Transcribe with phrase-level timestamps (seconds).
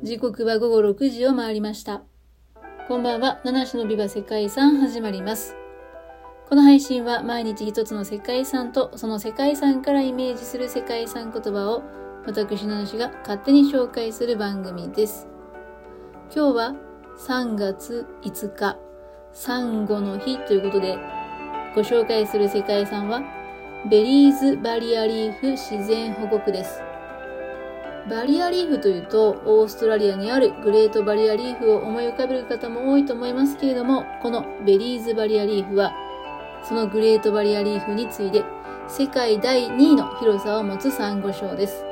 [0.00, 2.02] 時刻は午後6時を回りました。
[2.86, 5.56] こんばんは、七種のビバ世界遺産始まります。
[6.48, 11.82] この配信は毎日一つの世界遺産とその世界遺産からイメージする世界遺産言葉を
[12.26, 15.26] 私七種が勝手に紹介する番組です。
[16.32, 16.74] 今日は
[17.18, 18.78] 3月5日、
[19.32, 20.96] サンゴの日ということで
[21.74, 23.20] ご紹介する世界遺産は
[23.90, 26.87] ベリーズバリアリーフ自然保護区です。
[28.08, 35.92] バリアリーフというと、オーストラリアにあるグレートバリアリーフを思い浮かべる方も多いと思いますけれども、このベリーズバリアリーフは、
[36.62, 38.44] そのグレートバリアリーフに次いで、
[38.88, 41.84] 世界第2位の広さを持つサンゴ礁です。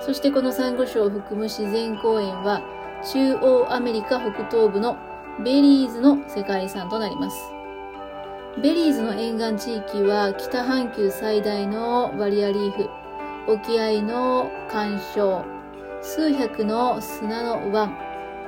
[0.00, 2.60] そしてこのサンゴ礁を含む自然公園は、
[3.12, 4.96] 中央アメリカ北東部の
[5.44, 7.36] ベリーズの世界遺産となります。
[8.60, 12.90] ベリーズの沿岸地域は北半球最大のバリアリーフ、
[13.48, 15.42] 沖合の干渉、
[16.02, 17.96] 数百の砂の湾、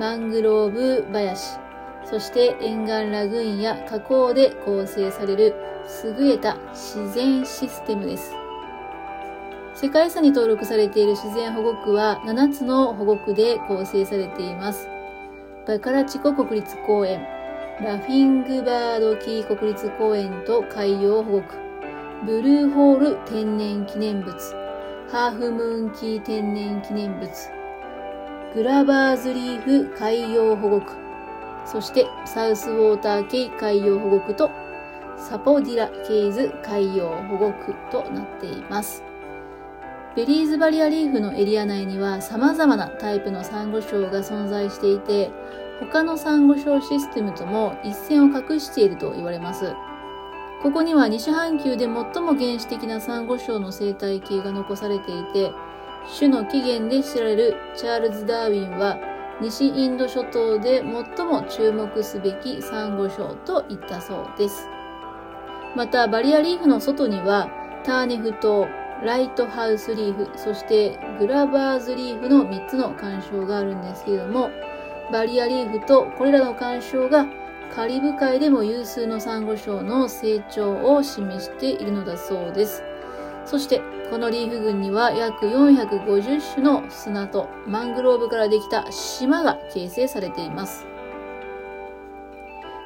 [0.00, 1.58] マングローブ林、
[2.06, 5.54] そして沿岸ラグーンや河口で構成される
[6.02, 8.32] 優れた自然システムです。
[9.74, 14.88] 世界遺産に登録されている自然保護区は7つの保護区で構成されています。
[15.66, 17.20] バカラチコ国立公園、
[17.82, 21.54] ラフィングバードキー国立公園と海洋保護区、
[22.24, 24.65] ブルーホール天然記念物、
[25.08, 27.30] ハーフムーンキー天然記念物、
[28.54, 30.94] グラバーズリーフ海洋保護区、
[31.64, 34.50] そしてサウスウォーター系海洋保護区と
[35.16, 39.04] サポディラケイズ海洋保護区となっています。
[40.16, 45.30] ベリーズバリアリーフのエリア内には様々なタイプのサンゴ礁が存在していて、
[45.78, 49.72] 他のサンゴ礁システムとも一線を画していると言われます。
[50.66, 52.02] ここには西半球で最も
[52.34, 55.52] 原始的なサンゴ礁の生態系が残されていて、
[56.18, 58.98] 種の起源で知られるチャールズ・ダーウィンは、
[59.40, 64.68] 西インド諸島で最も注目すべきサンゴ礁と言ったそうです。
[65.76, 67.48] また、バリアリーフの外には、
[67.84, 68.66] ターネフ島、
[69.04, 74.50] ライトハウスリーフ、そしてグラバーズリーフの3つの干渉があるんですけれども、
[75.12, 77.24] バリアリーフとこれらの干渉が
[77.74, 82.82] カリブ海でも有数のサンゴ礁の成長を示しているのだそうです。
[83.44, 90.86] そして、このリーフ群には約450種の砂とマングローブからできた島が形成されています。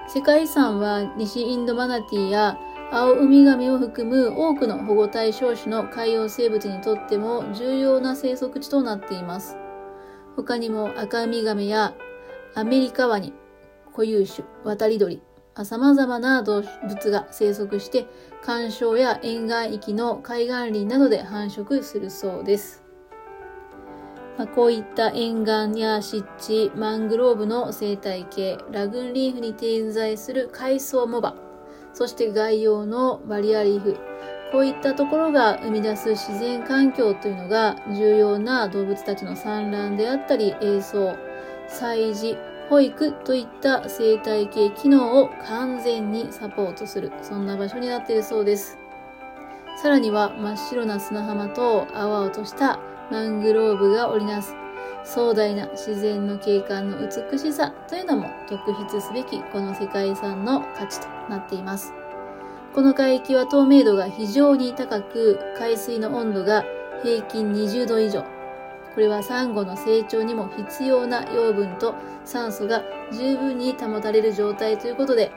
[0.08, 2.58] 世界遺産は西インドマナティーや
[2.90, 9.56] 青ウミガメを含む多くの保護対象種の海洋生物にとっても重要な生息地となっています。
[10.34, 11.94] 他にも赤ウミガメや
[12.56, 13.32] アメリカワニ、
[13.90, 15.22] 固有種、渡り鳥、
[15.64, 18.06] 様々な動物が生息して、
[18.42, 22.82] 干渉や沿岸域の海岸林などで繁殖するそうです。
[24.38, 31.34] まあ、こういった沿岸や湿地、マングローブの生態系、ラグーンリーフに点在する海藻モバ、
[31.92, 33.96] そして外洋のバリアリーフ、
[34.52, 41.14] こういったところが生み出す自然環境というのが重要な動物たちの産卵であったり、営巣、
[41.68, 42.36] 祭事、
[42.70, 48.78] 保育といった生態系機能を完全にサポートする、そんな場所になっているそうです。
[49.82, 52.78] さらには真っ白な砂浜と青々とした
[53.10, 54.54] マングローブが織りなす
[55.04, 61.92] 壮大な自然の景観の美しさというのも特筆すべきこの世界遺産の価値となっています。
[62.72, 66.64] この海域は透明度が非常に高く、海水の温度が
[67.02, 68.24] 平均20度以上。
[69.00, 71.94] これはサンゴの成長にも必要な養分と
[72.26, 75.32] 酸素が十分に保たれる状態ということで、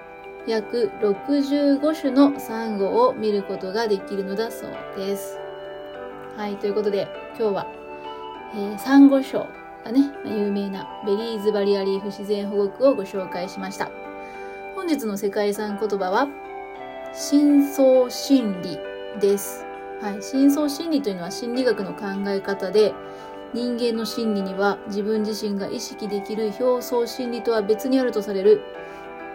[0.45, 5.39] 約65種のサンゴを見ることができるのだそうです。
[6.35, 7.07] はい、ということで
[7.39, 7.67] 今日は、
[8.53, 9.47] えー、サンゴ礁
[9.85, 13.89] がね、有名なベリーズバリアリーフ自然保護区をご紹介しました。
[14.75, 16.27] 本日の世界遺産言葉は、
[17.13, 18.77] 深層心理
[19.21, 19.65] です。
[20.01, 22.93] はい、深層心理というのは心理学の考え方で、
[23.53, 28.61] 人間の心理には自分自身が意識できる表層心理とは別にあるとされる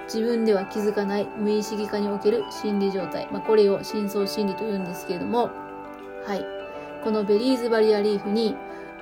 [0.05, 3.29] 自分では気づかない無意識化における心理状態。
[3.31, 5.51] まあ、これを深層心理と言うんですけれども、
[6.25, 6.45] はい。
[7.05, 8.57] このベリーズバリアリーフに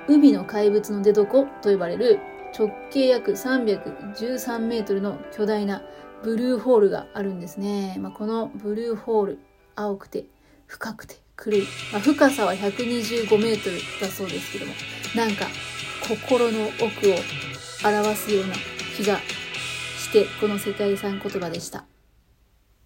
[0.07, 2.19] 海の怪物の出床と呼ばれる
[2.57, 5.81] 直径約313メートルの巨大な
[6.23, 7.97] ブルーホールがあるんですね。
[7.99, 9.39] まあ、このブルーホール、
[9.75, 10.25] 青くて
[10.67, 11.67] 深くて狂い。
[11.91, 14.73] まあ、深さは125メートルだそうですけども、
[15.15, 15.47] なんか
[16.07, 17.15] 心の奥を
[17.83, 18.53] 表すような
[18.95, 19.17] 気が
[19.97, 21.85] して、この世界遺産言葉でした。